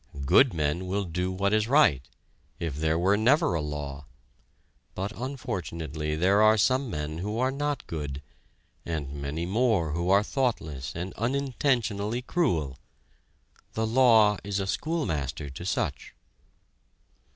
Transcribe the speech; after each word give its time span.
Good 0.25 0.51
men 0.51 0.87
will 0.87 1.03
do 1.03 1.31
what 1.31 1.53
is 1.53 1.67
right, 1.67 2.01
if 2.59 2.75
there 2.75 2.97
were 2.97 3.17
never 3.17 3.53
a 3.53 3.61
law; 3.61 4.07
but, 4.95 5.11
unfortunately, 5.15 6.15
there 6.15 6.41
are 6.41 6.57
some 6.57 6.89
men 6.89 7.19
who 7.19 7.37
are 7.37 7.51
not 7.51 7.85
good, 7.85 8.23
and 8.83 9.13
many 9.13 9.45
more 9.45 9.91
who 9.91 10.09
are 10.09 10.23
thoughtless 10.23 10.93
and 10.95 11.13
unintentionally 11.17 12.23
cruel. 12.23 12.79
The 13.73 13.85
law 13.85 14.37
is 14.43 14.59
a 14.59 14.65
schoolmaster 14.65 15.51
to 15.51 15.65
such. 15.67 16.15